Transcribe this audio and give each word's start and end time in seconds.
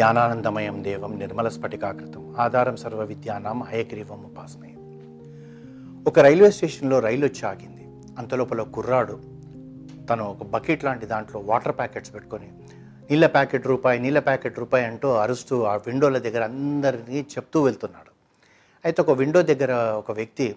జ్ఞానానందమయం 0.00 0.84
దేవం 0.84 1.18
నిర్మల 1.18 1.48
స్ఫటికాకృతం. 1.48 2.36
ఆధారం 2.38 2.76
సర్వ 2.76 3.04
విద్యానాం 3.04 3.62
హయగ్రీవం 3.62 4.24
ఉపాసనయం 4.24 4.76
ఒక 6.06 6.18
రైల్వే 6.18 6.50
స్టేషన్లో 6.50 6.98
రైలు 6.98 7.26
వచ్చి 7.26 7.48
ఆగింది. 7.48 8.12
అంతలోపల 8.18 8.62
కుర్రాడు 8.62 9.20
తను 10.10 10.24
ఒక 10.24 10.42
బకెట్ 10.42 10.84
లాంటి 10.84 11.06
దాంట్లో 11.06 11.40
వాటర్ 11.40 11.78
ప్యాకెట్స్ 11.78 12.14
పెట్టుకొని 12.14 12.52
నీళ్ళ 13.10 13.26
ప్యాకెట్ 13.26 13.66
రూపాయి 13.66 14.00
నీళ్ళ 14.00 14.18
ప్యాకెట్ 14.18 14.58
రూపాయి 14.58 14.84
అంటూ 14.84 15.10
అరుస్తూ 15.10 15.62
ఆ 15.62 15.76
విండోల 15.76 16.18
దగ్గర 16.18 16.44
అందరినీ 16.44 17.20
చెప్తూ 17.20 17.62
వెళ్తున్నాడు. 17.62 18.10
అయితే 18.84 19.02
ఒక 19.02 19.10
విండో 19.10 19.42
దగ్గర 19.42 19.72
ఒక 19.72 20.12
వ్యక్తి 20.12 20.56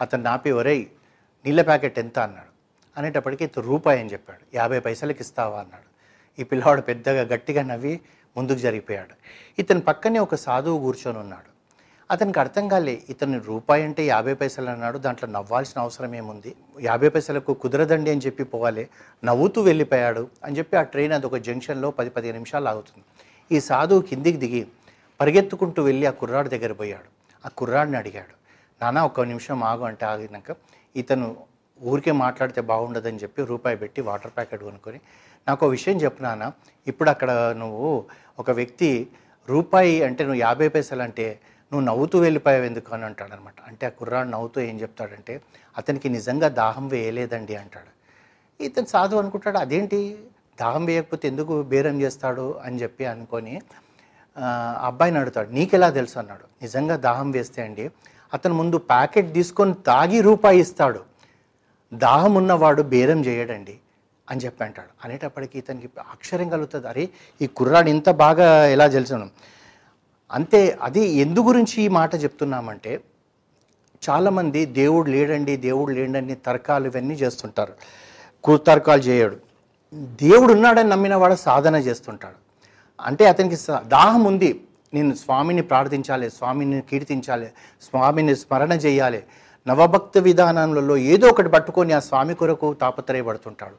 అతను 0.00 0.22
నాపి 0.22 0.50
ఒరేయ్ 0.50 0.86
నీళ్ళ 1.44 1.62
ప్యాకెట్ 1.62 1.98
ఎంత? 1.98 2.18
అన్నాడు. 2.18 2.52
అనేటప్పటికీ 3.00 3.44
ఇతను 3.44 3.64
రూపాయి 3.64 4.00
అని 4.00 4.12
చెప్పాడు. 4.12 4.56
యాభై 4.56 4.80
పైసలకి 4.80 5.22
ఇస్తావా? 5.22 5.58
అన్నాడు. 5.58 5.88
ఈ 6.40 6.44
పిల్లవాడు 6.44 6.80
పెద్దగా 6.80 7.22
గట్టిగా 7.22 7.62
నవ్వి 7.62 8.00
ముందుకు 8.38 8.60
జరిగిపోయాడు. 8.66 9.14
ఇతని 9.62 9.82
పక్కనే 9.88 10.18
ఒక 10.26 10.36
సాధువు 10.46 10.78
కూర్చొని 10.84 11.18
ఉన్నాడు. 11.24 11.50
అతనికి 12.10 12.38
అర్థం 12.42 12.66
కాలే 12.72 12.94
ఇతని 13.12 13.38
రూపాయి 13.46 13.82
అంటే 13.86 14.02
యాభై 14.06 14.34
పైసలు 14.40 14.68
అన్నాడు 14.74 14.98
దాంట్లో 15.06 15.26
నవ్వాల్సిన 15.36 15.78
అవసరం 15.84 16.12
ఏముంది? 16.20 16.50
యాభై 16.88 17.08
పైసలకు 17.14 17.52
కుదరదండి 17.62 18.10
అని 18.14 18.22
చెప్పి 18.26 18.44
పోవాలి 18.52 18.84
నవ్వుతూ 19.28 19.62
వెళ్ళిపోయాడు 19.68 20.22
అని 20.44 20.56
చెప్పి 20.58 20.76
ఆ 20.80 20.82
ట్రైన్ 20.92 21.14
అది 21.16 21.26
ఒక 21.30 21.38
జంక్షన్లో 21.48 21.90
పది 21.98 22.10
పదిహేను 22.16 22.38
నిమిషాలు 22.38 22.68
ఆగుతుంది. 22.72 23.04
ఈ 23.56 23.60
సాధువు 23.68 24.02
కిందికి 24.10 24.38
దిగి 24.44 24.62
పరిగెత్తుకుంటూ 25.20 25.80
వెళ్ళి 25.88 26.06
ఆ 26.06 26.14
కుర్రాడు 26.22 26.48
దగ్గర 26.54 26.72
పోయాడు. 26.80 27.08
ఆ 27.44 27.50
కుర్రాడిని 27.58 27.98
అడిగాడు 28.02 28.34
నానా 28.80 29.00
ఒక 29.10 29.26
నిమిషం 29.32 29.60
ఆగు 29.70 29.84
అంటే 29.90 30.04
ఆగినాక 30.12 30.50
ఇతను 31.02 31.28
ఊరికే 31.82 32.12
మాట్లాడితే 32.12 32.60
బాగుండదని 32.60 33.16
చెప్పి 33.16 33.42
రూపాయి 33.42 33.76
పెట్టి 33.76 34.00
వాటర్ 34.00 34.32
ప్యాకెట్ 34.36 34.62
కొనుక్కొని 34.62 35.00
నాకు 35.48 35.66
ఒక 35.66 35.70
విషయం 35.70 35.96
చెప్పినాన 35.96 36.52
ఇప్పుడు 36.86 37.10
అక్కడ 37.10 37.30
నువ్వు 37.56 38.04
ఒక 38.38 38.50
వ్యక్తి 38.50 39.08
రూపాయి 39.48 40.02
అంటే 40.02 40.22
నువ్వు 40.24 40.40
యాభై 40.40 40.68
పైసలు 40.68 41.02
అంటే 41.02 41.40
నువ్వు 41.72 41.86
నవ్వుతూ 41.86 42.18
వెళ్ళిపోయావు 42.18 42.64
ఎందుకు? 42.64 42.94
అని 42.94 43.04
అంటాడనమాట. 43.04 43.54
అంటే 43.66 43.86
ఆ 43.86 43.88
కుర్రాడు 43.88 44.28
నవ్వుతూ 44.28 44.60
ఏం 44.60 44.80
చెప్తాడంటే 44.80 45.40
అతనికి 45.78 46.08
నిజంగా 46.08 46.48
దాహం 46.48 46.88
వేయలేదండి 46.88 47.56
అంటాడు. 47.56 47.90
ఇతను 48.60 48.86
సాధు 48.86 49.16
అనుకుంటాడు 49.16 49.58
అదేంటి? 49.58 50.18
దాహం 50.60 50.84
వేయకపోతే 50.84 51.28
ఎందుకు 51.28 51.62
బేరం 51.62 52.00
చేస్తాడు? 52.00 52.54
అని 52.64 52.78
చెప్పి 52.82 53.04
అనుకొని 53.04 53.60
అబ్బాయిని 54.82 55.18
అడుగుతాడు 55.18 55.50
నీకెలా 55.52 55.90
తెలుసు? 55.90 56.18
అన్నాడు. 56.18 56.44
నిజంగా 56.62 56.96
దాహం 56.96 57.30
వేస్తే 57.30 57.62
అండి 57.62 57.90
అతను 58.34 58.54
ముందు 58.54 58.76
ప్యాకెట్ 58.78 59.32
తీసుకొని 59.32 59.74
తాగి 59.86 60.20
రూపాయి 60.20 60.58
ఇస్తాడు. 60.60 61.00
దాహం 61.94 62.34
ఉన్నవాడు 62.34 62.82
బేరం 62.82 63.24
చేయడండి 63.24 63.78
అని 64.30 64.40
చెప్పి 64.40 64.64
అంటాడు. 64.64 64.88
అనేటప్పటికి 65.04 65.58
ఇతనికి 65.58 65.88
ఆక్షర్యం 66.10 66.48
కలుగుతుంది. 66.48 66.88
అరే 66.88 67.08
ఈ 67.42 67.46
కుర్రాడు 67.46 67.88
ఇంత 67.88 68.10
బాగా 68.10 68.66
ఎలా 68.66 68.86
తెలుసు 68.86 69.26
అంతే 70.32 70.78
అది 70.82 71.08
ఎందు 71.08 71.40
గురించి 71.40 71.82
ఈ 71.82 71.88
మాట 71.88 72.14
చెప్తున్నామంటే 72.14 73.00
చాలామంది 74.10 74.64
దేవుడు 74.64 75.10
లేడండి 75.10 75.56
దేవుడు 75.56 75.92
లేడండి 75.92 76.34
తర్కాలు 76.34 76.86
ఇవన్నీ 76.86 77.14
చేస్తుంటారు. 77.14 77.72
కుతర్కాలు 78.44 79.02
చేయడు. 79.02 79.36
దేవుడు 79.94 80.52
ఉన్నాడని 80.52 80.88
నమ్మిన 80.88 81.14
వాడు 81.14 81.34
సాధన 81.34 81.76
చేస్తుంటాడు. 81.76 82.34
అంటే 83.02 83.28
అతనికి 83.28 83.56
దాహం 83.82 84.24
ఉంది. 84.24 84.64
నేను 84.94 85.14
స్వామిని 85.14 85.62
ప్రార్థించాలి 85.62 86.30
స్వామిని 86.30 86.80
కీర్తించాలి 86.80 87.46
స్వామిని 87.82 88.36
స్మరణ 88.36 88.72
చేయాలి. 88.72 89.24
నవభక్త 89.68 90.18
విధానంలో 90.18 90.96
ఏదో 91.12 91.26
ఒకటి 91.28 91.48
పట్టుకొని 91.48 91.92
ఆ 91.92 92.00
స్వామి 92.08 92.34
కొరకు 92.34 92.66
తాపత్రయపడుతుంటాడు. 92.82 93.76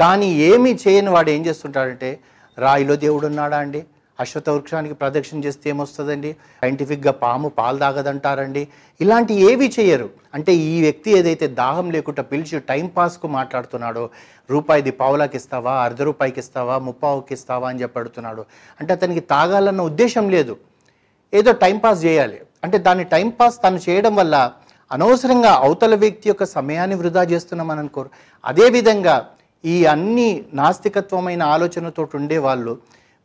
కానీ 0.00 0.28
ఏమీ 0.50 0.70
చేయని 0.84 1.10
వాడు 1.10 1.30
ఏం 1.30 1.42
చేస్తుంటాడంటే 1.46 2.10
రాయిలో 2.58 2.94
దేవుడు 2.96 3.26
ఉన్నాడా 3.26 3.58
అండి? 3.58 3.80
అశ్వత 4.20 4.50
వృక్షానికి 4.50 4.94
ప్రదక్షిణ 4.94 5.38
చేస్తే 5.44 5.70
ఏమొస్తుందండి? 5.70 6.30
సైంటిఫిక్గా 6.62 7.12
పాము 7.12 7.48
పాలు 7.48 7.78
తాగదంటారండి? 7.78 8.68
ఇలాంటి 9.00 9.34
ఏవి 9.34 9.72
చేయరు. 9.80 10.10
అంటే 10.34 10.52
ఈ 10.54 10.80
వ్యక్తి 10.80 11.10
ఏదైతే 11.18 11.46
దాహం 11.60 11.90
లేకుండా 11.90 12.22
పిలిచి 12.22 12.60
టైం 12.60 12.86
పాస్కు 12.96 13.28
మాట్లాడుతున్నాడో 13.28 14.04
రూపాయిది 14.50 14.90
పావులాకి 14.90 15.36
ఇస్తావా 15.36 15.72
అర్ధ 15.84 16.02
రూపాయికి 16.02 16.40
ఇస్తావా 16.40 16.78
ముప్పావుకి 16.78 17.34
ఇస్తావా 17.34 17.68
అని 17.68 17.82
చెప్పి 17.82 17.98
అడుగుతున్నాడు 17.98 18.44
అంటే 18.80 18.92
అతనికి 18.92 19.20
తాగాలన్న 19.20 19.80
ఉద్దేశం 19.80 20.30
లేదు. 20.30 20.56
ఏదో 21.34 21.52
టైం 21.52 21.78
పాస్ 21.78 22.04
చేయాలి. 22.04 22.40
అంటే 22.64 22.78
దాన్ని 22.78 23.04
టైం 23.04 23.28
పాస్ 23.28 23.56
తను 23.64 23.80
చేయడం 23.88 24.14
వల్ల 24.16 24.52
అనవసరంగా 24.92 25.50
అవతల 25.50 25.94
వ్యక్తి 25.94 26.28
యొక్క 26.28 26.44
సమయాన్ని 26.44 26.96
వృధా 26.96 27.22
చేస్తున్నామని 27.22 27.80
అనుకోరు 27.80 28.10
అదేవిధంగా 28.44 29.26
ఈ 29.64 29.84
అన్ని 29.84 30.44
నాస్తికత్వమైన 30.54 31.42
ఆలోచనతో 31.42 32.08
ఉండే 32.14 32.38
వాళ్ళు 32.38 32.78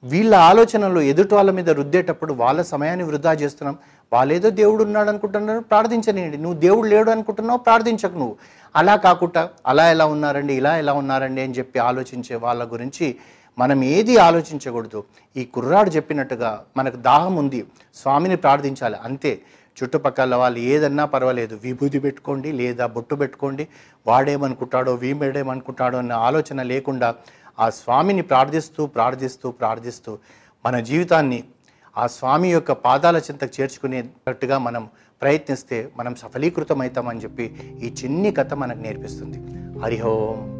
వీళ్ళ 0.03 0.35
ఆలోచనలు 0.35 0.99
ఎదుటి 0.99 1.33
వాళ్ళ 1.35 1.51
మీద 1.51 1.69
రుద్దేటప్పుడు 1.69 2.33
వాళ్ళ 2.33 2.61
సమయాన్ని 2.61 3.05
వృధా 3.05 3.33
చేస్తున్నాం. 3.33 3.77
వాళ్ళేదో 4.13 4.49
దేవుడు 4.49 4.83
ఉన్నాడు 4.83 5.09
అనుకుంటున్నారు 5.09 5.59
ప్రార్థించనియండి. 5.59 6.37
నువ్వు 6.37 6.59
దేవుడు 6.59 6.87
లేడు 6.87 7.09
అనుకుంటున్నావు 7.11 7.59
ప్రార్థించకు 7.59 8.17
నువ్వు. 8.17 8.37
అలా 8.75 8.95
కాకుండా 8.95 9.49
అలా 9.65 9.91
ఎలా 9.91 10.05
ఉన్నారండి 10.05 10.53
ఇలా 10.53 10.77
ఎలా 10.77 10.93
ఉన్నారండి 10.93 11.41
అని 11.41 11.53
చెప్పి 11.53 11.79
ఆలోచించే 11.79 12.35
వాళ్ళ 12.35 12.63
గురించి 12.63 13.15
మనం 13.57 13.83
ఏది 13.83 14.17
ఆలోచించకూడదు. 14.17 15.03
ఈ 15.37 15.43
కుర్రాడు 15.45 15.89
చెప్పినట్టుగా 15.89 16.63
మనకు 16.77 16.95
దాహం 16.95 17.35
ఉంది 17.35 17.65
స్వామిని 17.95 18.35
ప్రార్థించాలి 18.35 18.95
అంతే. 19.03 19.41
చుట్టుపక్కల 19.83 20.35
వాళ్ళు 20.35 20.59
ఏదన్నా 20.59 21.05
పర్వాలేదు. 21.05 21.59
విభూతి 21.63 21.99
పెట్టుకోండి 21.99 22.51
లేదా 22.51 22.85
బొట్టు 22.85 23.15
పెట్టుకోండి. 23.15 23.67
వాడేమనుకుంటాడో 24.07 24.93
వీమేడేమనుకుంటాడో 24.93 25.97
అన్న 25.97 26.13
ఆలోచన 26.13 26.63
లేకుండా 26.63 27.15
ఆ 27.59 27.69
స్వామిని 27.69 28.21
ప్రార్థిస్తూ 28.21 28.85
ప్రార్థిస్తూ 28.85 29.51
ప్రార్థిస్తూ 29.51 30.17
మన 30.65 30.79
జీవితాన్ని 30.79 31.43
ఆ 31.97 32.07
స్వామి 32.07 32.51
యొక్క 32.51 32.71
పాదాల 32.71 33.17
చింతకు 33.17 33.61
చేర్చుకునేటట్టుగా 33.61 34.57
మనం 34.57 34.89
ప్రయత్నిస్తే 35.21 35.91
మనం 35.97 36.15
సఫలీకృతం 36.15 36.81
అవుతామని 36.81 37.19
చెప్పి 37.19 37.43
ఈ 37.83 37.95
చిన్ని 38.03 38.31
కథ 38.31 38.53
మనకు 38.53 38.77
నేర్పిస్తుంది. 38.77 39.39
హరిహోం 39.79 40.58